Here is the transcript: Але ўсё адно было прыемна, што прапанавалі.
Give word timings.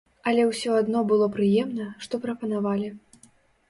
Але 0.29 0.45
ўсё 0.51 0.77
адно 0.79 1.05
было 1.13 1.29
прыемна, 1.37 1.87
што 2.09 2.25
прапанавалі. 2.29 2.95